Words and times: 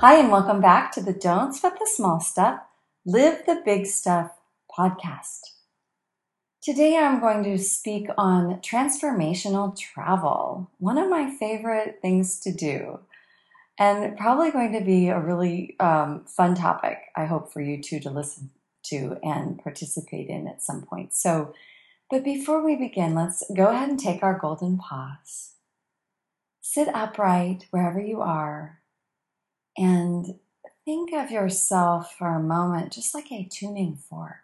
Hi, 0.00 0.16
and 0.16 0.30
welcome 0.30 0.62
back 0.62 0.92
to 0.92 1.02
the 1.02 1.12
Don't 1.12 1.52
Sweat 1.52 1.78
the 1.78 1.86
Small 1.86 2.20
Stuff, 2.20 2.60
Live 3.04 3.44
the 3.44 3.60
Big 3.66 3.84
Stuff 3.84 4.30
podcast. 4.74 5.40
Today 6.62 6.96
I'm 6.96 7.20
going 7.20 7.44
to 7.44 7.58
speak 7.58 8.08
on 8.16 8.62
transformational 8.62 9.76
travel, 9.76 10.70
one 10.78 10.96
of 10.96 11.10
my 11.10 11.30
favorite 11.30 11.98
things 12.00 12.40
to 12.40 12.50
do, 12.50 13.00
and 13.78 14.16
probably 14.16 14.50
going 14.50 14.72
to 14.72 14.80
be 14.80 15.08
a 15.08 15.20
really 15.20 15.76
um, 15.80 16.24
fun 16.24 16.54
topic, 16.54 16.96
I 17.14 17.26
hope, 17.26 17.52
for 17.52 17.60
you 17.60 17.82
two 17.82 18.00
to 18.00 18.10
listen 18.10 18.52
to 18.84 19.18
and 19.22 19.62
participate 19.62 20.30
in 20.30 20.48
at 20.48 20.62
some 20.62 20.80
point. 20.80 21.12
So, 21.12 21.52
but 22.08 22.24
before 22.24 22.64
we 22.64 22.74
begin, 22.74 23.14
let's 23.14 23.44
go 23.54 23.66
ahead 23.66 23.90
and 23.90 24.00
take 24.00 24.22
our 24.22 24.38
golden 24.38 24.78
pause. 24.78 25.56
Sit 26.62 26.88
upright 26.88 27.66
wherever 27.70 28.00
you 28.00 28.22
are 28.22 28.79
and 29.76 30.38
think 30.84 31.12
of 31.12 31.30
yourself 31.30 32.14
for 32.16 32.28
a 32.28 32.42
moment 32.42 32.92
just 32.92 33.14
like 33.14 33.30
a 33.30 33.48
tuning 33.50 33.96
fork. 33.96 34.36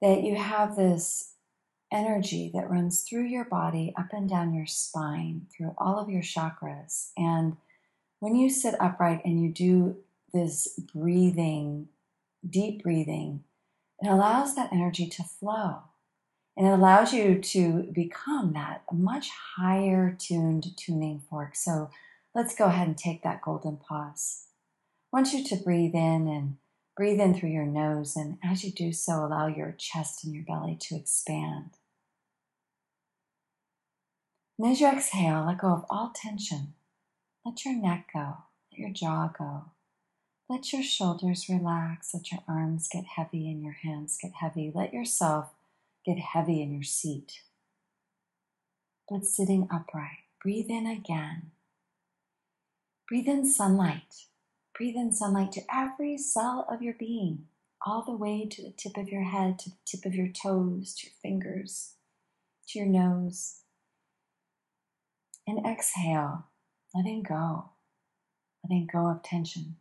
That 0.00 0.22
you 0.22 0.36
have 0.36 0.76
this 0.76 1.34
energy 1.92 2.50
that 2.54 2.70
runs 2.70 3.02
through 3.02 3.24
your 3.24 3.44
body, 3.44 3.92
up 3.98 4.12
and 4.12 4.28
down 4.28 4.54
your 4.54 4.66
spine, 4.66 5.46
through 5.54 5.74
all 5.76 5.98
of 5.98 6.08
your 6.08 6.22
chakras. 6.22 7.10
And 7.16 7.56
when 8.20 8.36
you 8.36 8.48
sit 8.48 8.80
upright 8.80 9.22
and 9.24 9.42
you 9.42 9.50
do 9.50 9.96
this 10.32 10.78
breathing, 10.94 11.88
deep 12.48 12.82
breathing, 12.82 13.42
it 14.00 14.08
allows 14.08 14.54
that 14.54 14.72
energy 14.72 15.08
to 15.08 15.24
flow. 15.24 15.78
And 16.56 16.66
it 16.66 16.70
allows 16.70 17.12
you 17.12 17.38
to 17.38 17.88
become 17.92 18.52
that 18.52 18.82
much 18.92 19.30
higher 19.56 20.16
tuned 20.18 20.76
tuning 20.76 21.22
fork. 21.28 21.56
So 21.56 21.90
let's 22.34 22.54
go 22.54 22.66
ahead 22.66 22.86
and 22.86 22.96
take 22.96 23.22
that 23.22 23.42
golden 23.42 23.76
pause. 23.76 24.46
I 25.12 25.16
want 25.16 25.32
you 25.32 25.44
to 25.44 25.56
breathe 25.56 25.94
in 25.94 26.28
and 26.28 26.56
breathe 26.96 27.20
in 27.20 27.34
through 27.34 27.50
your 27.50 27.66
nose, 27.66 28.16
and 28.16 28.38
as 28.44 28.62
you 28.64 28.70
do 28.70 28.92
so, 28.92 29.24
allow 29.24 29.46
your 29.46 29.74
chest 29.76 30.24
and 30.24 30.34
your 30.34 30.44
belly 30.44 30.76
to 30.82 30.96
expand. 30.96 31.70
And 34.58 34.70
as 34.70 34.80
you 34.80 34.88
exhale, 34.88 35.44
let 35.46 35.58
go 35.58 35.68
of 35.68 35.84
all 35.88 36.12
tension. 36.14 36.74
Let 37.44 37.64
your 37.64 37.74
neck 37.74 38.10
go, 38.12 38.36
let 38.70 38.78
your 38.78 38.90
jaw 38.90 39.30
go. 39.36 39.64
Let 40.50 40.72
your 40.72 40.82
shoulders 40.82 41.48
relax, 41.48 42.12
let 42.12 42.30
your 42.30 42.42
arms 42.46 42.88
get 42.92 43.04
heavy 43.16 43.50
and 43.50 43.62
your 43.62 43.72
hands 43.82 44.18
get 44.20 44.32
heavy. 44.32 44.70
Let 44.74 44.92
yourself 44.92 45.50
get 46.04 46.18
heavy 46.18 46.60
in 46.60 46.72
your 46.72 46.82
seat. 46.82 47.40
But 49.08 49.24
sitting 49.24 49.68
upright, 49.72 50.24
breathe 50.42 50.68
in 50.68 50.86
again. 50.86 51.52
Breathe 53.10 53.26
in 53.26 53.44
sunlight. 53.44 54.26
Breathe 54.72 54.94
in 54.94 55.10
sunlight 55.10 55.50
to 55.52 55.62
every 55.68 56.16
cell 56.16 56.64
of 56.70 56.80
your 56.80 56.94
being, 56.94 57.46
all 57.84 58.02
the 58.02 58.12
way 58.12 58.46
to 58.46 58.62
the 58.62 58.70
tip 58.70 58.96
of 58.96 59.08
your 59.08 59.24
head, 59.24 59.58
to 59.58 59.70
the 59.70 59.76
tip 59.84 60.06
of 60.06 60.14
your 60.14 60.28
toes, 60.28 60.94
to 60.94 61.08
your 61.08 61.14
fingers, 61.20 61.94
to 62.68 62.78
your 62.78 62.86
nose. 62.86 63.62
And 65.44 65.66
exhale, 65.66 66.44
letting 66.94 67.24
go, 67.24 67.70
letting 68.62 68.86
go 68.86 69.08
of 69.08 69.24
tension. 69.24 69.74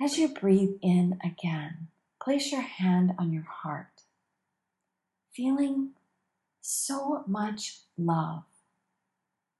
As 0.00 0.18
you 0.18 0.26
breathe 0.26 0.78
in 0.82 1.20
again, 1.24 1.86
place 2.20 2.50
your 2.50 2.62
hand 2.62 3.12
on 3.20 3.32
your 3.32 3.46
heart, 3.48 4.02
feeling 5.32 5.90
so 6.60 7.22
much 7.28 7.82
love 7.96 8.42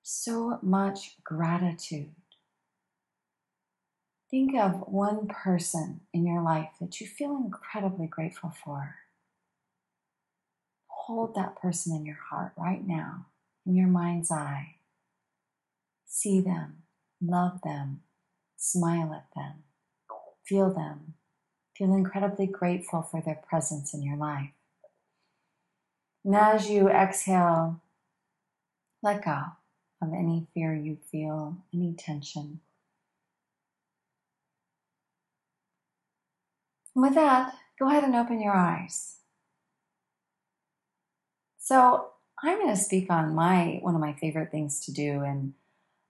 so 0.03 0.59
much 0.63 1.17
gratitude. 1.23 2.11
Think 4.31 4.55
of 4.57 4.89
one 4.89 5.29
person 5.29 6.01
in 6.13 6.27
your 6.27 6.43
life 6.43 6.71
that 6.81 7.01
you 7.01 7.07
feel 7.07 7.37
incredibly 7.37 8.07
grateful 8.07 8.53
for. 8.65 8.97
Hold 10.89 11.35
that 11.35 11.57
person 11.57 11.95
in 11.95 12.07
your 12.07 12.19
heart 12.31 12.53
right 12.57 12.87
now, 12.87 13.27
in 13.67 13.75
your 13.75 13.89
mind's 13.89 14.31
eye. 14.31 14.77
See 16.07 16.41
them, 16.41 16.79
love 17.21 17.61
them, 17.62 18.01
smile 18.57 19.12
at 19.12 19.27
them, 19.37 19.65
feel 20.45 20.73
them, 20.73 21.15
feel 21.77 21.95
incredibly 21.95 22.47
grateful 22.47 23.03
for 23.03 23.21
their 23.21 23.41
presence 23.49 23.93
in 23.93 24.03
your 24.03 24.17
life. 24.17 24.51
And 26.25 26.35
as 26.35 26.71
you 26.71 26.89
exhale, 26.89 27.81
let 29.03 29.25
go 29.25 29.53
of 30.03 30.13
any 30.13 30.47
fear 30.53 30.75
you 30.75 30.99
feel, 31.11 31.57
any 31.73 31.95
tension. 31.95 32.61
with 36.95 37.15
that, 37.15 37.55
go 37.79 37.89
ahead 37.89 38.05
and 38.05 38.15
open 38.15 38.41
your 38.41 38.53
eyes. 38.53 39.17
So, 41.57 42.09
I'm 42.43 42.59
going 42.59 42.75
to 42.75 42.81
speak 42.81 43.09
on 43.09 43.35
my 43.35 43.79
one 43.83 43.95
of 43.95 44.01
my 44.01 44.12
favorite 44.15 44.51
things 44.51 44.81
to 44.81 44.93
do 44.93 45.21
and 45.23 45.55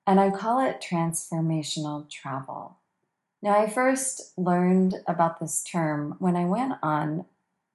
and 0.06 0.18
I 0.18 0.30
call 0.30 0.66
it 0.66 0.82
transformational 0.82 2.10
travel. 2.10 2.78
Now, 3.42 3.60
I 3.60 3.68
first 3.68 4.32
learned 4.36 4.96
about 5.06 5.38
this 5.38 5.62
term 5.62 6.16
when 6.18 6.36
I 6.36 6.44
went 6.44 6.74
on 6.82 7.26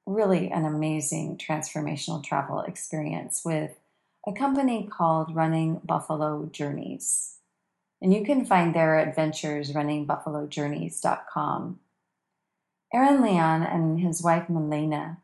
really 0.05 0.49
an 0.49 0.65
amazing 0.65 1.37
transformational 1.37 2.23
travel 2.23 2.61
experience 2.61 3.43
with 3.45 3.77
a 4.25 4.33
company 4.33 4.89
called 4.91 5.35
Running 5.35 5.81
Buffalo 5.83 6.49
Journeys. 6.51 7.35
And 8.01 8.13
you 8.13 8.23
can 8.23 8.45
find 8.45 8.73
their 8.73 8.99
adventures 8.99 9.73
runningbuffalojourneys.com. 9.73 11.79
Aaron 12.93 13.21
Leon 13.21 13.63
and 13.63 13.99
his 13.99 14.23
wife 14.23 14.49
Milena, 14.49 15.17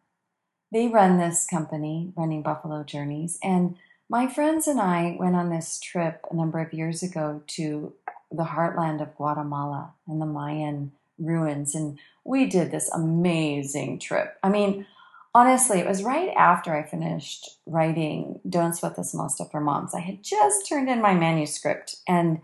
they 0.72 0.88
run 0.88 1.18
this 1.18 1.46
company, 1.46 2.12
Running 2.18 2.42
Buffalo 2.42 2.84
Journeys, 2.84 3.38
and 3.44 3.76
my 4.10 4.28
friends 4.28 4.68
and 4.68 4.82
I 4.82 5.16
went 5.20 5.36
on 5.36 5.50
this 5.50 5.80
trip 5.80 6.26
a 6.30 6.36
number 6.36 6.60
of 6.60 6.74
years 6.74 7.04
ago 7.04 7.42
to 7.48 7.94
the 8.32 8.44
heartland 8.44 9.02
of 9.02 9.16
Guatemala 9.16 9.94
and 10.08 10.22
the 10.22 10.26
Mayan 10.26 10.92
ruins, 11.18 11.74
and 11.74 11.98
we 12.26 12.48
did 12.48 12.72
this 12.72 12.92
amazing 12.92 14.00
trip. 14.00 14.36
I 14.44 14.50
mean, 14.50 14.86
honestly, 15.34 15.80
it 15.80 15.88
was 15.88 16.04
right 16.04 16.30
after 16.36 16.76
I 16.76 16.84
finished 16.84 17.58
writing 17.66 18.40
Don't 18.48 18.76
Sweat 18.76 18.96
the 18.96 19.04
Small 19.04 19.30
Stuff 19.30 19.52
for 19.52 19.62
Moms. 19.62 19.94
I 19.94 20.00
had 20.00 20.24
just 20.24 20.68
turned 20.68 20.90
in 20.90 21.02
my 21.02 21.14
manuscript 21.14 21.98
and 22.08 22.42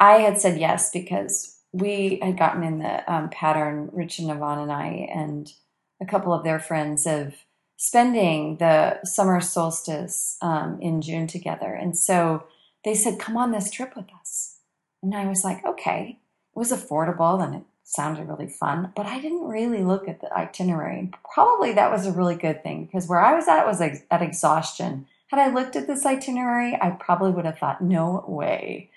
I 0.00 0.14
had 0.18 0.38
said 0.38 0.58
yes 0.58 0.90
because 0.90 1.56
we 1.72 2.18
had 2.22 2.38
gotten 2.38 2.62
in 2.62 2.78
the 2.78 3.12
um, 3.12 3.28
pattern, 3.30 3.90
Rich 3.92 4.18
and 4.18 4.30
Yvonne 4.30 4.60
and 4.60 4.72
I, 4.72 5.08
and 5.12 5.52
a 6.00 6.06
couple 6.06 6.32
of 6.32 6.44
their 6.44 6.58
friends 6.58 7.06
of 7.06 7.34
spending 7.76 8.56
the 8.56 9.04
summer 9.04 9.40
solstice 9.40 10.36
um, 10.40 10.78
in 10.80 11.00
June 11.00 11.26
together. 11.26 11.74
And 11.74 11.96
so 11.96 12.44
they 12.84 12.94
said, 12.94 13.18
come 13.18 13.36
on 13.36 13.52
this 13.52 13.70
trip 13.70 13.94
with 13.96 14.06
us. 14.20 14.58
And 15.02 15.14
I 15.14 15.26
was 15.26 15.44
like, 15.44 15.64
okay. 15.64 16.18
It 16.54 16.58
was 16.58 16.72
affordable 16.72 17.42
and 17.42 17.54
it 17.56 17.62
sounded 17.88 18.28
really 18.28 18.48
fun, 18.48 18.92
but 18.94 19.06
I 19.06 19.18
didn't 19.18 19.48
really 19.48 19.82
look 19.82 20.08
at 20.08 20.20
the 20.20 20.30
itinerary. 20.36 21.10
Probably 21.32 21.72
that 21.72 21.90
was 21.90 22.04
a 22.04 22.12
really 22.12 22.34
good 22.34 22.62
thing 22.62 22.84
because 22.84 23.08
where 23.08 23.20
I 23.20 23.34
was 23.34 23.48
at 23.48 23.66
was 23.66 23.80
at 23.80 24.22
exhaustion. 24.22 25.06
Had 25.28 25.40
I 25.40 25.52
looked 25.52 25.74
at 25.74 25.86
this 25.86 26.04
itinerary, 26.04 26.76
I 26.80 26.90
probably 26.90 27.30
would 27.30 27.46
have 27.46 27.58
thought, 27.58 27.80
no 27.82 28.24
way. 28.28 28.90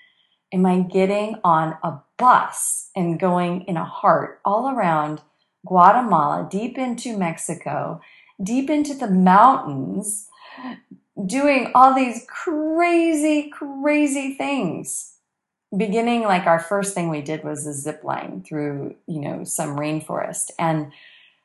Am 0.52 0.66
I 0.66 0.80
getting 0.80 1.36
on 1.42 1.78
a 1.82 2.00
bus 2.18 2.90
and 2.94 3.18
going 3.18 3.62
in 3.62 3.78
a 3.78 3.84
heart 3.84 4.40
all 4.44 4.68
around 4.68 5.22
Guatemala, 5.66 6.46
deep 6.50 6.76
into 6.76 7.16
Mexico, 7.16 8.00
deep 8.42 8.68
into 8.68 8.92
the 8.92 9.10
mountains, 9.10 10.28
doing 11.24 11.72
all 11.74 11.94
these 11.94 12.26
crazy, 12.28 13.48
crazy 13.48 14.34
things? 14.34 15.11
Beginning 15.76 16.22
like 16.22 16.46
our 16.46 16.60
first 16.60 16.94
thing 16.94 17.08
we 17.08 17.22
did 17.22 17.44
was 17.44 17.66
a 17.66 17.72
zip 17.72 18.04
line 18.04 18.42
through 18.46 18.94
you 19.06 19.20
know 19.20 19.44
some 19.44 19.76
rainforest 19.76 20.50
and 20.58 20.92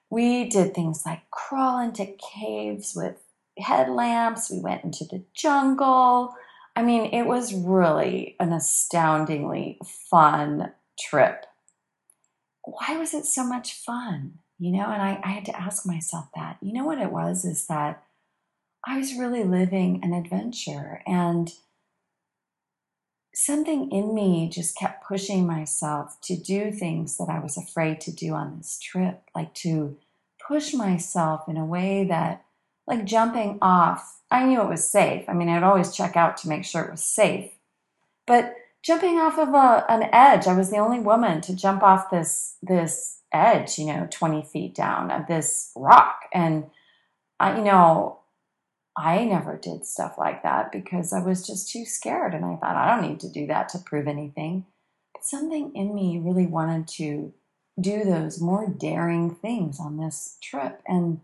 we 0.10 0.50
did 0.50 0.74
things 0.74 1.04
like 1.06 1.30
crawl 1.32 1.80
into 1.80 2.06
caves 2.36 2.94
with 2.96 3.16
headlamps 3.58 4.52
we 4.52 4.60
went 4.60 4.84
into 4.84 5.06
the 5.06 5.24
jungle 5.34 6.34
I 6.78 6.84
mean, 6.84 7.06
it 7.12 7.24
was 7.24 7.56
really 7.56 8.36
an 8.40 8.54
astoundingly 8.54 9.80
fun 9.84 10.74
trip. 11.00 11.48
Why 12.64 12.98
was 12.98 13.16
it 13.16 13.26
so 13.26 13.44
much 13.44 13.74
fun? 13.74 14.36
You 14.60 14.74
know, 14.74 14.86
and 14.86 15.02
I, 15.02 15.20
I 15.24 15.30
had 15.30 15.46
to 15.46 15.60
ask 15.60 15.88
myself 15.88 16.28
that. 16.36 16.58
You 16.62 16.74
know 16.74 16.86
what 16.86 17.00
it 17.00 17.12
was? 17.12 17.46
Is 17.46 17.66
that 17.66 18.04
I 18.86 19.00
was 19.00 19.16
really 19.16 19.44
living 19.44 20.02
an 20.04 20.14
adventure 20.14 21.02
and 21.08 21.52
something 23.38 23.92
in 23.92 24.16
me 24.16 24.50
just 24.50 24.76
kept 24.76 25.06
pushing 25.06 25.46
myself 25.46 26.20
to 26.22 26.36
do 26.36 26.72
things 26.72 27.18
that 27.18 27.30
I 27.30 27.38
was 27.38 27.56
afraid 27.56 28.02
to 28.02 28.12
do 28.12 28.34
on 28.34 28.58
this 28.58 28.80
trip, 28.80 29.22
like 29.36 29.54
to 29.56 29.96
push 30.48 30.74
myself 30.74 31.48
in 31.48 31.56
a 31.56 31.66
way 31.66 32.04
that, 32.06 32.44
like 32.88 33.06
jumping 33.06 33.60
off, 33.62 34.22
I 34.32 34.44
knew 34.44 34.60
it 34.60 34.70
was 34.70 34.90
safe. 34.90 35.26
I 35.28 35.34
mean, 35.34 35.50
I'd 35.50 35.62
always 35.62 35.96
check 35.96 36.18
out 36.18 36.38
to 36.38 36.50
make 36.50 36.66
sure 36.66 36.82
it 36.82 36.90
was 36.90 37.04
safe. 37.04 37.52
But 38.26 38.56
jumping 38.82 39.20
off 39.20 39.38
of 39.38 39.50
a, 39.50 39.86
an 39.88 40.10
edge, 40.12 40.48
I 40.48 40.58
was 40.58 40.72
the 40.72 40.78
only 40.78 41.00
woman 41.00 41.40
to 41.42 41.56
jump 41.56 41.84
off 41.84 42.10
this, 42.10 42.56
this 42.64 43.20
edge, 43.32 43.78
you 43.78 43.86
know, 43.86 44.08
20 44.10 44.42
feet 44.52 44.74
down 44.74 45.12
of 45.12 45.28
this 45.28 45.72
rock. 45.76 46.22
And 46.34 46.72
I, 47.40 47.56
you 47.58 47.64
know, 47.64 48.17
I 48.98 49.26
never 49.26 49.56
did 49.56 49.86
stuff 49.86 50.18
like 50.18 50.42
that 50.42 50.72
because 50.72 51.14
I 51.14 51.22
was 51.22 51.46
just 51.46 51.72
too 51.72 51.86
scared. 51.86 52.34
And 52.34 52.44
I 52.44 52.56
thought, 52.56 52.76
I 52.76 52.96
don't 52.96 53.08
need 53.08 53.20
to 53.20 53.30
do 53.30 53.46
that 53.46 53.70
to 53.70 53.78
prove 53.78 54.08
anything. 54.08 54.66
But 55.14 55.24
something 55.24 55.72
in 55.76 55.94
me 55.94 56.18
really 56.18 56.48
wanted 56.48 56.88
to 56.96 57.32
do 57.80 58.04
those 58.04 58.42
more 58.42 58.68
daring 58.68 59.36
things 59.36 59.80
on 59.80 59.98
this 59.98 60.38
trip. 60.42 60.82
And 60.88 61.22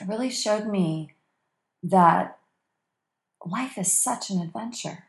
it 0.00 0.06
really 0.06 0.30
showed 0.30 0.66
me 0.66 1.14
that 1.82 2.38
life 3.44 3.76
is 3.76 3.92
such 3.92 4.30
an 4.30 4.40
adventure. 4.40 5.06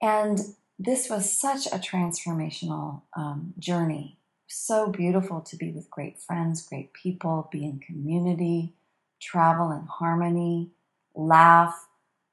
And 0.00 0.38
this 0.78 1.10
was 1.10 1.30
such 1.30 1.66
a 1.66 1.78
transformational 1.78 3.02
um, 3.16 3.54
journey. 3.58 4.16
So 4.46 4.88
beautiful 4.88 5.40
to 5.40 5.56
be 5.56 5.72
with 5.72 5.90
great 5.90 6.20
friends, 6.20 6.62
great 6.62 6.92
people, 6.92 7.48
be 7.50 7.64
in 7.64 7.80
community 7.80 8.74
travel 9.20 9.70
in 9.70 9.86
harmony, 9.86 10.70
laugh, 11.14 11.88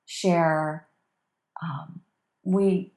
share. 0.06 0.88
Um, 1.62 2.02
we 2.44 2.94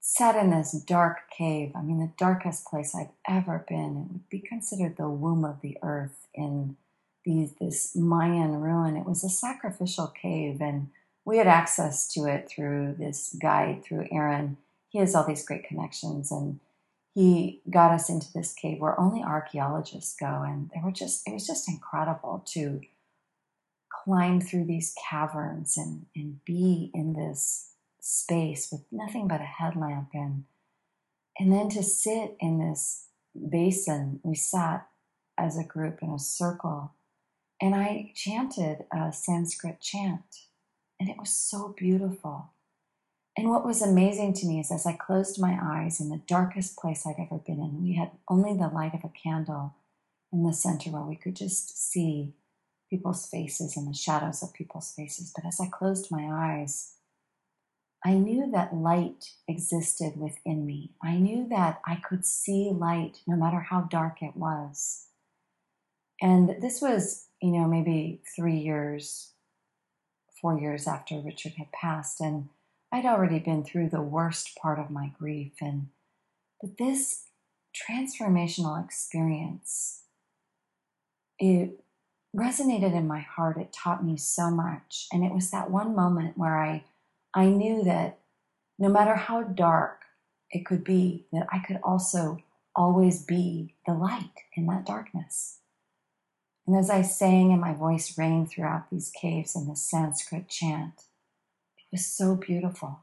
sat 0.00 0.36
in 0.36 0.50
this 0.50 0.72
dark 0.72 1.30
cave. 1.30 1.72
I 1.74 1.82
mean, 1.82 1.98
the 2.00 2.12
darkest 2.16 2.66
place 2.66 2.94
I've 2.94 3.12
ever 3.28 3.64
been. 3.68 3.96
It 3.96 4.12
would 4.12 4.28
be 4.30 4.38
considered 4.40 4.96
the 4.96 5.08
womb 5.08 5.44
of 5.44 5.60
the 5.60 5.76
earth 5.82 6.28
in 6.34 6.76
these, 7.24 7.52
this 7.60 7.94
Mayan 7.94 8.60
ruin. 8.60 8.96
It 8.96 9.06
was 9.06 9.22
a 9.22 9.28
sacrificial 9.28 10.06
cave, 10.06 10.62
and 10.62 10.88
we 11.24 11.36
had 11.36 11.46
access 11.46 12.08
to 12.14 12.24
it 12.24 12.48
through 12.48 12.96
this 12.98 13.36
guide, 13.40 13.84
through 13.84 14.08
Aaron. 14.10 14.56
He 14.88 14.98
has 14.98 15.14
all 15.14 15.24
these 15.24 15.44
great 15.44 15.64
connections, 15.64 16.32
and 16.32 16.60
he 17.14 17.60
got 17.68 17.90
us 17.90 18.08
into 18.08 18.32
this 18.32 18.54
cave 18.54 18.80
where 18.80 18.98
only 18.98 19.22
archaeologists 19.22 20.16
go. 20.18 20.42
And 20.46 20.70
they 20.72 20.80
were 20.82 20.92
just, 20.92 21.28
it 21.28 21.32
was 21.32 21.46
just 21.46 21.68
incredible 21.68 22.42
to 22.52 22.80
climb 24.08 24.40
through 24.40 24.64
these 24.64 24.94
caverns 25.10 25.76
and, 25.76 26.06
and 26.16 26.42
be 26.46 26.90
in 26.94 27.12
this 27.12 27.72
space 28.00 28.68
with 28.72 28.80
nothing 28.90 29.28
but 29.28 29.40
a 29.40 29.44
headlamp 29.44 30.08
and 30.14 30.44
and 31.38 31.52
then 31.52 31.68
to 31.68 31.82
sit 31.82 32.36
in 32.40 32.58
this 32.58 33.08
basin 33.50 34.18
we 34.22 34.34
sat 34.34 34.86
as 35.36 35.58
a 35.58 35.64
group 35.64 35.98
in 36.00 36.08
a 36.08 36.18
circle 36.18 36.92
and 37.60 37.74
i 37.74 38.10
chanted 38.14 38.84
a 38.90 39.12
sanskrit 39.12 39.78
chant 39.80 40.46
and 41.00 41.08
it 41.08 41.18
was 41.18 41.30
so 41.30 41.74
beautiful. 41.76 42.50
And 43.36 43.50
what 43.50 43.64
was 43.64 43.82
amazing 43.82 44.32
to 44.34 44.46
me 44.46 44.58
is 44.58 44.72
as 44.72 44.84
i 44.84 44.92
closed 44.92 45.40
my 45.40 45.56
eyes 45.62 46.00
in 46.00 46.08
the 46.08 46.20
darkest 46.26 46.76
place 46.76 47.06
i'd 47.06 47.20
ever 47.20 47.38
been 47.38 47.60
in 47.60 47.82
we 47.82 47.94
had 47.94 48.10
only 48.28 48.52
the 48.52 48.66
light 48.66 48.94
of 48.94 49.04
a 49.04 49.12
candle 49.22 49.74
in 50.32 50.42
the 50.42 50.52
center 50.52 50.90
where 50.90 51.02
we 51.02 51.14
could 51.14 51.36
just 51.36 51.90
see 51.90 52.32
people's 52.90 53.26
faces 53.26 53.76
and 53.76 53.88
the 53.88 53.94
shadows 53.94 54.42
of 54.42 54.54
people's 54.54 54.92
faces. 54.92 55.32
But 55.34 55.46
as 55.46 55.60
I 55.60 55.66
closed 55.66 56.10
my 56.10 56.28
eyes, 56.30 56.94
I 58.04 58.14
knew 58.14 58.50
that 58.52 58.74
light 58.74 59.32
existed 59.48 60.16
within 60.16 60.64
me. 60.64 60.92
I 61.02 61.16
knew 61.16 61.48
that 61.48 61.80
I 61.86 61.96
could 61.96 62.24
see 62.24 62.70
light 62.72 63.18
no 63.26 63.36
matter 63.36 63.60
how 63.60 63.82
dark 63.82 64.22
it 64.22 64.36
was. 64.36 65.06
And 66.20 66.56
this 66.60 66.80
was, 66.80 67.26
you 67.42 67.52
know, 67.52 67.66
maybe 67.66 68.22
three 68.34 68.58
years, 68.58 69.32
four 70.40 70.58
years 70.58 70.86
after 70.86 71.18
Richard 71.18 71.54
had 71.58 71.72
passed. 71.72 72.20
And 72.20 72.48
I'd 72.92 73.04
already 73.04 73.38
been 73.40 73.64
through 73.64 73.90
the 73.90 74.02
worst 74.02 74.56
part 74.56 74.78
of 74.78 74.90
my 74.90 75.12
grief. 75.18 75.52
And 75.60 75.88
but 76.60 76.78
this 76.78 77.24
transformational 77.88 78.82
experience, 78.84 80.02
it 81.38 81.84
resonated 82.36 82.94
in 82.94 83.06
my 83.06 83.20
heart. 83.20 83.56
It 83.58 83.72
taught 83.72 84.04
me 84.04 84.16
so 84.16 84.50
much. 84.50 85.06
And 85.12 85.24
it 85.24 85.32
was 85.32 85.50
that 85.50 85.70
one 85.70 85.94
moment 85.94 86.36
where 86.36 86.58
I, 86.58 86.84
I 87.34 87.46
knew 87.46 87.82
that 87.84 88.18
no 88.78 88.88
matter 88.88 89.14
how 89.14 89.42
dark 89.42 90.02
it 90.50 90.64
could 90.64 90.84
be, 90.84 91.26
that 91.32 91.46
I 91.52 91.58
could 91.58 91.80
also 91.82 92.38
always 92.74 93.24
be 93.24 93.74
the 93.86 93.94
light 93.94 94.44
in 94.54 94.66
that 94.66 94.86
darkness. 94.86 95.58
And 96.66 96.76
as 96.76 96.90
I 96.90 97.02
sang 97.02 97.50
and 97.50 97.60
my 97.60 97.72
voice 97.72 98.18
rang 98.18 98.46
throughout 98.46 98.90
these 98.90 99.10
caves 99.10 99.56
in 99.56 99.66
the 99.66 99.74
Sanskrit 99.74 100.48
chant, 100.48 101.04
it 101.78 101.84
was 101.90 102.06
so 102.06 102.36
beautiful. 102.36 103.00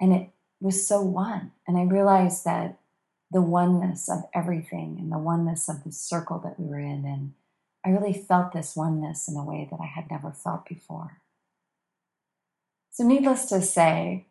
And 0.00 0.12
it 0.12 0.30
was 0.60 0.86
so 0.86 1.02
one. 1.02 1.52
And 1.66 1.76
I 1.76 1.82
realized 1.82 2.44
that 2.44 2.78
the 3.30 3.42
oneness 3.42 4.08
of 4.08 4.24
everything 4.32 4.96
and 5.00 5.10
the 5.10 5.18
oneness 5.18 5.68
of 5.68 5.82
the 5.82 5.92
circle 5.92 6.38
that 6.44 6.58
we 6.58 6.66
were 6.66 6.78
in 6.78 7.04
and 7.04 7.32
I 7.86 7.90
really 7.90 8.12
felt 8.12 8.52
this 8.52 8.74
oneness 8.74 9.28
in 9.28 9.36
a 9.36 9.44
way 9.44 9.68
that 9.70 9.78
I 9.80 9.86
had 9.86 10.10
never 10.10 10.32
felt 10.32 10.66
before. 10.66 11.18
So, 12.90 13.06
needless 13.06 13.44
to 13.46 13.62
say, 13.62 14.26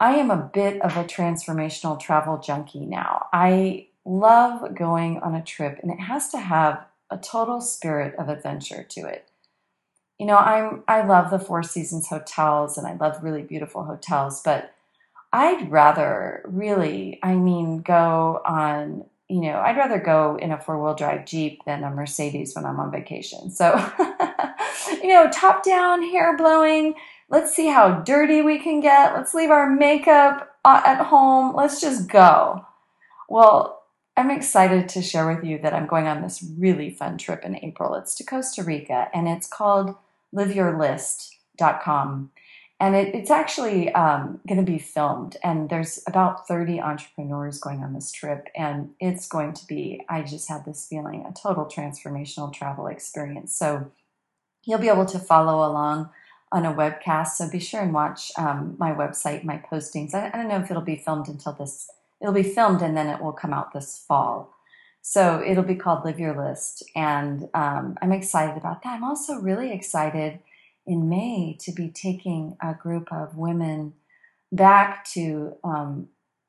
I 0.00 0.16
am 0.16 0.30
a 0.30 0.50
bit 0.52 0.82
of 0.82 0.96
a 0.96 1.04
transformational 1.04 2.00
travel 2.00 2.38
junkie 2.38 2.86
now. 2.86 3.26
I 3.32 3.88
love 4.04 4.74
going 4.74 5.18
on 5.20 5.36
a 5.36 5.42
trip, 5.42 5.78
and 5.82 5.92
it 5.92 6.00
has 6.00 6.30
to 6.30 6.38
have 6.38 6.84
a 7.10 7.18
total 7.18 7.60
spirit 7.60 8.16
of 8.18 8.28
adventure 8.28 8.82
to 8.82 9.02
it. 9.02 9.28
You 10.18 10.26
know, 10.26 10.36
I'm 10.36 10.82
I 10.88 11.02
love 11.02 11.30
the 11.30 11.38
Four 11.38 11.62
Seasons 11.62 12.08
hotels 12.08 12.76
and 12.76 12.86
I 12.86 12.94
love 12.94 13.22
really 13.22 13.42
beautiful 13.42 13.84
hotels, 13.84 14.42
but 14.44 14.74
I'd 15.32 15.70
rather 15.70 16.42
really, 16.44 17.20
I 17.22 17.36
mean, 17.36 17.82
go 17.82 18.42
on 18.44 19.04
you 19.30 19.40
know, 19.40 19.58
I'd 19.58 19.76
rather 19.76 19.98
go 19.98 20.36
in 20.36 20.50
a 20.50 20.60
four 20.60 20.82
wheel 20.82 20.94
drive 20.94 21.24
Jeep 21.24 21.64
than 21.64 21.84
a 21.84 21.90
Mercedes 21.90 22.54
when 22.54 22.66
I'm 22.66 22.80
on 22.80 22.90
vacation. 22.90 23.50
So, 23.50 23.72
you 24.88 25.08
know, 25.08 25.30
top 25.30 25.64
down, 25.64 26.02
hair 26.02 26.36
blowing. 26.36 26.94
Let's 27.28 27.54
see 27.54 27.68
how 27.68 28.00
dirty 28.00 28.42
we 28.42 28.58
can 28.58 28.80
get. 28.80 29.14
Let's 29.14 29.32
leave 29.32 29.50
our 29.50 29.70
makeup 29.70 30.56
uh, 30.64 30.82
at 30.84 31.06
home. 31.06 31.54
Let's 31.54 31.80
just 31.80 32.08
go. 32.08 32.66
Well, 33.28 33.84
I'm 34.16 34.30
excited 34.30 34.88
to 34.90 35.02
share 35.02 35.32
with 35.32 35.44
you 35.44 35.58
that 35.60 35.72
I'm 35.72 35.86
going 35.86 36.08
on 36.08 36.22
this 36.22 36.44
really 36.58 36.90
fun 36.90 37.16
trip 37.16 37.44
in 37.44 37.56
April. 37.56 37.94
It's 37.94 38.16
to 38.16 38.24
Costa 38.24 38.64
Rica 38.64 39.08
and 39.14 39.28
it's 39.28 39.46
called 39.46 39.94
liveyourlist.com 40.34 42.30
and 42.80 42.96
it, 42.96 43.14
it's 43.14 43.30
actually 43.30 43.92
um, 43.92 44.40
going 44.48 44.64
to 44.64 44.72
be 44.72 44.78
filmed 44.78 45.36
and 45.44 45.68
there's 45.68 46.02
about 46.06 46.48
30 46.48 46.80
entrepreneurs 46.80 47.60
going 47.60 47.82
on 47.84 47.92
this 47.92 48.10
trip 48.10 48.48
and 48.56 48.90
it's 48.98 49.28
going 49.28 49.52
to 49.52 49.66
be 49.66 50.02
i 50.08 50.22
just 50.22 50.48
had 50.48 50.64
this 50.64 50.86
feeling 50.88 51.26
a 51.28 51.32
total 51.32 51.66
transformational 51.66 52.52
travel 52.52 52.86
experience. 52.86 53.54
So 53.54 53.92
you'll 54.64 54.78
be 54.78 54.88
able 54.88 55.06
to 55.06 55.18
follow 55.18 55.70
along 55.70 56.10
on 56.52 56.64
a 56.64 56.72
webcast 56.72 57.28
so 57.32 57.48
be 57.48 57.60
sure 57.60 57.82
and 57.82 57.92
watch 57.92 58.32
um, 58.36 58.76
my 58.78 58.92
website 58.92 59.44
my 59.44 59.62
postings. 59.70 60.14
I, 60.14 60.28
I 60.28 60.30
don't 60.30 60.48
know 60.48 60.58
if 60.58 60.70
it'll 60.70 60.82
be 60.82 60.96
filmed 60.96 61.28
until 61.28 61.52
this 61.52 61.90
it'll 62.20 62.34
be 62.34 62.42
filmed 62.42 62.80
and 62.80 62.96
then 62.96 63.08
it 63.08 63.20
will 63.20 63.32
come 63.32 63.52
out 63.52 63.72
this 63.72 64.04
fall. 64.08 64.54
So 65.02 65.42
it'll 65.46 65.64
be 65.64 65.76
called 65.76 66.04
live 66.04 66.20
your 66.20 66.36
list 66.36 66.82
and 66.96 67.48
um, 67.52 67.98
i'm 68.00 68.12
excited 68.12 68.56
about 68.56 68.82
that. 68.84 68.94
I'm 68.94 69.04
also 69.04 69.34
really 69.34 69.70
excited 69.70 70.40
in 70.86 71.08
May 71.08 71.56
to 71.60 71.72
be 71.72 71.88
taking 71.88 72.56
a 72.62 72.74
group 72.74 73.12
of 73.12 73.36
women 73.36 73.94
back 74.52 75.04
to 75.12 75.56
um, 75.62 76.08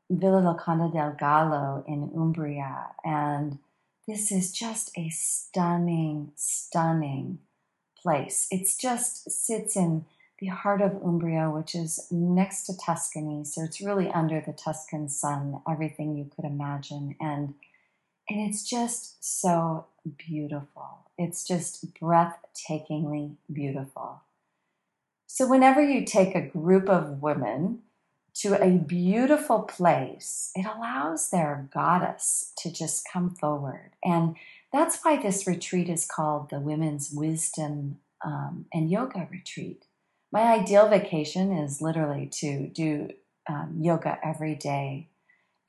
Villa 0.10 0.42
Locanda 0.42 0.92
del 0.92 1.16
Gallo 1.18 1.84
in 1.88 2.12
Umbria. 2.16 2.88
And 3.04 3.60
this 4.08 4.32
is 4.32 4.52
just 4.52 4.92
a 4.98 5.10
stunning, 5.10 6.32
stunning 6.36 7.40
place. 8.02 8.48
It 8.52 8.68
just 8.80 9.30
sits 9.30 9.76
in 9.76 10.06
the 10.40 10.48
heart 10.48 10.82
of 10.82 11.02
Umbria, 11.04 11.50
which 11.52 11.76
is 11.76 12.08
next 12.10 12.66
to 12.66 12.78
Tuscany. 12.78 13.44
So 13.46 13.64
it's 13.64 13.80
really 13.80 14.10
under 14.10 14.42
the 14.42 14.54
Tuscan 14.54 15.08
sun, 15.08 15.62
everything 15.70 16.18
you 16.18 16.30
could 16.36 16.46
imagine. 16.46 17.16
And 17.22 17.54
and 18.32 18.50
it's 18.50 18.64
just 18.64 19.24
so 19.24 19.88
beautiful. 20.18 21.12
It's 21.18 21.46
just 21.46 21.94
breathtakingly 21.94 23.36
beautiful. 23.52 24.22
So, 25.28 25.48
whenever 25.48 25.82
you 25.82 26.06
take 26.06 26.34
a 26.34 26.42
group 26.42 26.90
of 26.90 27.22
women 27.22 27.80
to 28.36 28.62
a 28.62 28.78
beautiful 28.78 29.64
place, 29.64 30.52
it 30.56 30.66
allows 30.66 31.30
their 31.30 31.70
goddess 31.74 32.54
to 32.60 32.72
just 32.72 33.06
come 33.12 33.36
forward. 33.36 33.92
And 34.04 34.38
that's 34.72 35.00
why 35.04 35.22
this 35.22 35.46
retreat 35.46 35.90
is 35.90 36.06
called 36.06 36.50
the 36.50 36.60
Women's 36.60 37.12
Wisdom 37.12 38.00
um, 38.24 38.66
and 38.74 38.90
Yoga 38.90 39.28
Retreat. 39.30 39.86
My 40.32 40.44
ideal 40.44 40.88
vacation 40.88 41.52
is 41.52 41.82
literally 41.82 42.28
to 42.36 42.68
do 42.68 43.10
um, 43.50 43.76
yoga 43.78 44.18
every 44.24 44.56
day. 44.56 45.10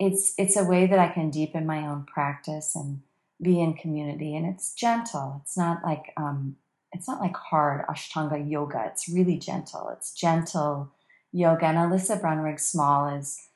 It's 0.04 0.34
it's 0.36 0.56
a 0.56 0.64
way 0.64 0.86
that 0.86 0.98
I 0.98 1.08
can 1.08 1.30
deepen 1.30 1.64
my 1.64 1.86
own 1.86 2.04
practice 2.04 2.74
and 2.74 3.02
be 3.40 3.60
in 3.60 3.74
community, 3.74 4.34
and 4.34 4.44
it's 4.46 4.74
gentle. 4.74 5.40
It's 5.42 5.56
not 5.56 5.84
like 5.84 6.12
um, 6.16 6.56
it's 6.92 7.06
not 7.06 7.20
like 7.20 7.36
hard 7.36 7.86
Ashtanga 7.86 8.50
yoga. 8.50 8.84
It's 8.86 9.08
really 9.08 9.38
gentle. 9.38 9.90
It's 9.90 10.12
gentle 10.12 10.92
yoga. 11.32 11.66
And 11.66 11.78
Alyssa 11.78 12.20
Brunrig 12.20 12.60
Small 12.60 13.08
is 13.16 13.48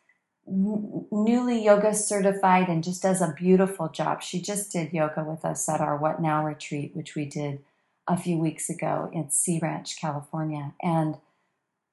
newly 0.47 1.65
yoga 1.65 1.93
certified 1.93 2.69
and 2.69 2.85
just 2.85 3.03
does 3.03 3.21
a 3.21 3.35
beautiful 3.37 3.89
job. 3.89 4.23
She 4.23 4.41
just 4.41 4.71
did 4.71 4.93
yoga 4.93 5.25
with 5.25 5.45
us 5.45 5.69
at 5.69 5.81
our 5.81 5.97
What 5.97 6.23
Now 6.23 6.45
retreat, 6.45 6.93
which 6.95 7.17
we 7.17 7.25
did 7.25 7.65
a 8.07 8.17
few 8.17 8.39
weeks 8.39 8.71
ago 8.71 9.11
in 9.13 9.31
Sea 9.31 9.59
Ranch, 9.61 10.01
California. 10.01 10.75
And 10.81 11.17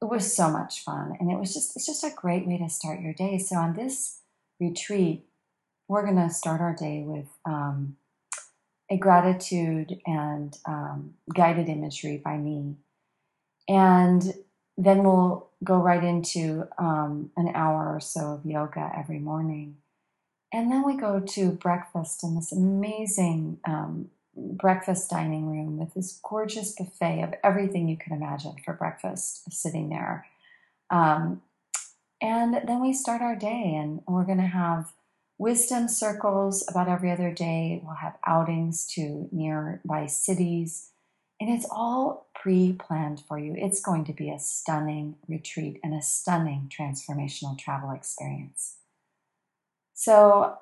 it 0.02 0.06
was 0.06 0.36
so 0.36 0.50
much 0.50 0.84
fun. 0.84 1.18
And 1.20 1.32
it 1.32 1.40
was 1.40 1.54
just, 1.54 1.76
it's 1.76 1.88
just 1.88 2.04
a 2.04 2.14
great 2.16 2.46
way 2.46 2.58
to 2.60 2.70
start 2.70 3.02
your 3.02 3.14
day. 3.14 3.40
So 3.40 3.56
on 3.56 3.74
this 3.74 4.20
retreat, 4.70 5.26
we're 5.88 6.04
going 6.04 6.28
to 6.28 6.34
start 6.34 6.62
our 6.62 6.76
day 6.76 7.04
with 7.06 7.28
um, 7.46 7.98
a 8.90 8.98
gratitude 8.98 10.00
and 10.06 10.58
um, 10.66 11.16
guided 11.34 11.70
imagery 11.70 12.18
by 12.18 12.38
me. 12.38 12.76
And 13.68 14.34
then 14.78 15.04
we'll 15.04 15.50
go 15.64 15.78
right 15.78 16.04
into 16.04 16.68
um, 16.78 17.32
an 17.38 17.52
hour 17.54 17.94
or 17.96 18.00
so 18.00 18.34
of 18.34 18.46
yoga 18.46 18.92
every 18.98 19.20
morning. 19.20 19.78
And 20.52 20.72
then 20.72 20.86
we 20.86 20.96
go 20.98 21.20
to 21.20 21.52
breakfast 21.52 22.24
in 22.24 22.36
this 22.36 22.52
amazing 22.52 23.60
um, 23.66 24.10
breakfast 24.36 25.10
dining 25.10 25.48
room 25.48 25.78
with 25.78 25.94
this 25.94 26.20
gorgeous 26.24 26.76
buffet 26.76 27.22
of 27.22 27.34
everything 27.44 27.88
you 27.88 27.98
can 27.98 28.14
imagine 28.14 28.56
for 28.64 28.74
breakfast 28.74 29.52
sitting 29.52 29.90
there. 29.90 30.26
Um, 30.90 31.42
and 32.24 32.62
then 32.66 32.82
we 32.82 32.94
start 32.94 33.22
our 33.22 33.36
day, 33.36 33.76
and 33.76 34.02
we're 34.08 34.24
going 34.24 34.38
to 34.38 34.44
have 34.46 34.94
wisdom 35.38 35.90
circles 35.90 36.64
about 36.70 36.88
every 36.88 37.12
other 37.12 37.34
day. 37.34 37.82
We'll 37.84 37.96
have 37.96 38.16
outings 38.26 38.88
to 38.94 39.28
nearby 39.34 40.06
cities. 40.08 40.92
And 41.42 41.50
it's 41.50 41.68
all 41.70 42.30
pre 42.34 42.72
planned 42.72 43.22
for 43.28 43.38
you. 43.38 43.56
It's 43.58 43.82
going 43.82 44.06
to 44.06 44.14
be 44.14 44.30
a 44.30 44.40
stunning 44.40 45.16
retreat 45.28 45.82
and 45.84 45.94
a 45.94 46.02
stunning 46.02 46.72
transformational 46.74 47.60
travel 47.60 47.92
experience. 47.92 48.78
So 49.94 50.60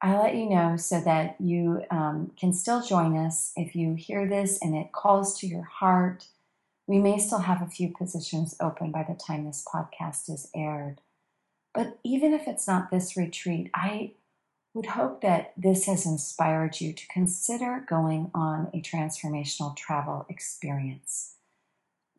I 0.00 0.16
let 0.16 0.36
you 0.36 0.48
know 0.48 0.76
so 0.76 1.00
that 1.00 1.34
you 1.40 1.82
um, 1.90 2.30
can 2.38 2.52
still 2.52 2.80
join 2.80 3.16
us. 3.16 3.50
If 3.56 3.74
you 3.74 3.94
hear 3.94 4.28
this 4.28 4.60
and 4.62 4.76
it 4.76 4.92
calls 4.92 5.36
to 5.40 5.48
your 5.48 5.64
heart, 5.64 6.26
we 6.86 6.98
may 6.98 7.18
still 7.18 7.40
have 7.40 7.62
a 7.62 7.66
few 7.66 7.92
positions 7.96 8.54
open 8.60 8.90
by 8.90 9.02
the 9.02 9.14
time 9.14 9.44
this 9.44 9.64
podcast 9.66 10.30
is 10.30 10.50
aired. 10.54 11.00
But 11.74 11.98
even 12.04 12.32
if 12.32 12.46
it's 12.46 12.66
not 12.66 12.90
this 12.90 13.16
retreat, 13.16 13.70
I 13.74 14.12
would 14.72 14.86
hope 14.86 15.20
that 15.22 15.52
this 15.56 15.86
has 15.86 16.06
inspired 16.06 16.80
you 16.80 16.92
to 16.92 17.08
consider 17.08 17.84
going 17.88 18.30
on 18.34 18.68
a 18.72 18.80
transformational 18.80 19.76
travel 19.76 20.26
experience. 20.28 21.34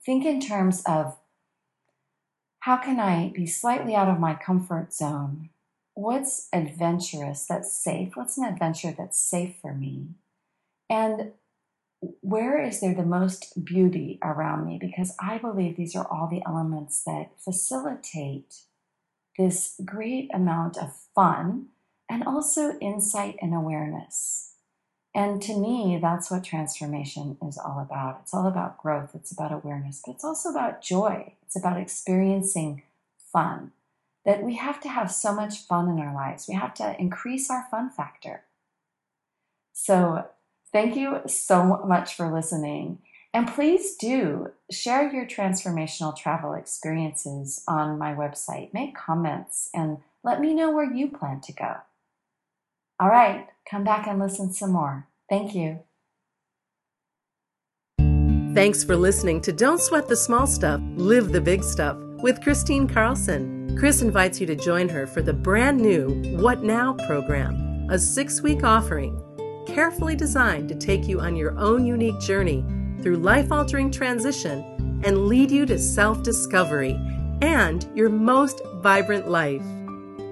Think 0.05 0.25
in 0.25 0.39
terms 0.39 0.83
of 0.85 1.17
how 2.61 2.77
can 2.77 2.99
I 2.99 3.29
be 3.29 3.45
slightly 3.45 3.95
out 3.95 4.09
of 4.09 4.19
my 4.19 4.33
comfort 4.33 4.93
zone 4.93 5.49
what's 5.97 6.47
adventurous 6.53 7.47
that's 7.47 7.73
safe? 7.73 8.15
What's 8.15 8.37
an 8.37 8.43
adventure 8.45 8.93
that's 8.95 9.19
safe 9.19 9.55
for 9.59 9.73
me? 9.73 10.09
And 10.87 11.31
where 11.99 12.61
is 12.61 12.79
there 12.79 12.93
the 12.93 13.03
most 13.03 13.63
beauty 13.63 14.19
around 14.21 14.65
me? 14.65 14.77
Because 14.79 15.15
I 15.19 15.37
believe 15.37 15.75
these 15.75 15.95
are 15.95 16.07
all 16.09 16.27
the 16.27 16.43
elements 16.45 17.03
that 17.05 17.31
facilitate 17.39 18.61
this 19.37 19.79
great 19.83 20.29
amount 20.33 20.77
of 20.77 20.95
fun 21.15 21.67
and 22.09 22.23
also 22.23 22.77
insight 22.79 23.37
and 23.41 23.53
awareness. 23.53 24.53
And 25.13 25.41
to 25.43 25.57
me, 25.57 25.97
that's 26.01 26.29
what 26.29 26.43
transformation 26.43 27.37
is 27.47 27.57
all 27.57 27.79
about. 27.79 28.19
It's 28.21 28.33
all 28.33 28.47
about 28.47 28.77
growth, 28.77 29.11
it's 29.15 29.31
about 29.31 29.51
awareness, 29.51 30.01
but 30.05 30.13
it's 30.13 30.23
also 30.23 30.49
about 30.49 30.81
joy. 30.81 31.33
It's 31.41 31.55
about 31.55 31.79
experiencing 31.79 32.83
fun 33.17 33.71
that 34.25 34.43
we 34.43 34.57
have 34.57 34.79
to 34.81 34.89
have 34.89 35.11
so 35.11 35.33
much 35.33 35.59
fun 35.59 35.89
in 35.89 35.99
our 35.99 36.13
lives. 36.13 36.47
We 36.47 36.55
have 36.55 36.73
to 36.75 36.95
increase 36.99 37.49
our 37.49 37.65
fun 37.71 37.89
factor. 37.89 38.43
So, 39.73 40.27
thank 40.77 40.95
you 40.95 41.21
so 41.25 41.81
much 41.87 42.13
for 42.13 42.31
listening. 42.31 42.99
And 43.33 43.47
please 43.47 43.95
do 43.95 44.51
share 44.69 45.11
your 45.11 45.25
transformational 45.25 46.15
travel 46.15 46.53
experiences 46.53 47.63
on 47.67 47.97
my 47.97 48.13
website. 48.13 48.71
Make 48.75 48.95
comments 48.95 49.71
and 49.73 49.97
let 50.23 50.39
me 50.39 50.53
know 50.53 50.69
where 50.69 50.91
you 50.91 51.09
plan 51.09 51.41
to 51.41 51.51
go. 51.51 51.77
All 52.99 53.09
right, 53.09 53.47
come 53.69 53.83
back 53.83 54.05
and 54.05 54.19
listen 54.19 54.53
some 54.53 54.71
more. 54.71 55.07
Thank 55.27 55.55
you. 55.55 55.79
Thanks 58.53 58.83
for 58.83 58.95
listening 58.95 59.41
to 59.41 59.51
Don't 59.51 59.81
Sweat 59.81 60.07
the 60.07 60.15
Small 60.15 60.45
Stuff, 60.45 60.79
Live 60.95 61.31
the 61.31 61.41
Big 61.41 61.63
Stuff 61.63 61.97
with 62.21 62.39
Kristine 62.41 62.87
Carlson. 62.87 63.75
Chris 63.79 64.03
invites 64.03 64.39
you 64.39 64.45
to 64.45 64.55
join 64.55 64.89
her 64.89 65.07
for 65.07 65.23
the 65.23 65.33
brand 65.33 65.79
new 65.79 66.37
What 66.37 66.61
Now 66.61 66.93
program, 67.07 67.89
a 67.89 67.97
six 67.97 68.41
week 68.41 68.63
offering 68.63 69.19
carefully 69.67 70.15
designed 70.15 70.69
to 70.69 70.75
take 70.75 71.07
you 71.07 71.19
on 71.19 71.35
your 71.35 71.57
own 71.59 71.85
unique 71.85 72.19
journey 72.19 72.65
through 73.01 73.17
life 73.17 73.51
altering 73.51 73.91
transition 73.91 75.01
and 75.03 75.27
lead 75.27 75.51
you 75.51 75.65
to 75.65 75.77
self 75.77 76.23
discovery 76.23 76.99
and 77.41 77.87
your 77.95 78.09
most 78.09 78.61
vibrant 78.77 79.29
life. 79.29 79.63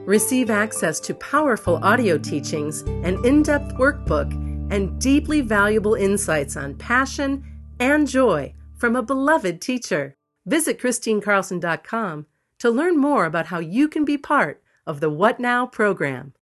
Receive 0.05 0.49
access 0.49 0.99
to 1.01 1.13
powerful 1.15 1.77
audio 1.77 2.17
teachings, 2.17 2.81
an 2.81 3.23
in 3.25 3.43
depth 3.43 3.75
workbook, 3.75 4.31
and 4.71 4.99
deeply 4.99 5.41
valuable 5.41 5.95
insights 5.95 6.57
on 6.57 6.75
passion 6.75 7.43
and 7.79 8.07
joy 8.07 8.53
from 8.75 8.95
a 8.95 9.03
beloved 9.03 9.61
teacher. 9.61 10.15
Visit 10.45 10.79
KristineCarlson.com 10.79 12.25
to 12.59 12.69
learn 12.69 12.97
more 12.97 13.25
about 13.25 13.47
how 13.47 13.59
you 13.59 13.87
can 13.87 14.05
be 14.05 14.17
part 14.17 14.61
of 14.87 14.99
the 14.99 15.09
What 15.09 15.39
Now 15.39 15.65
program. 15.65 16.33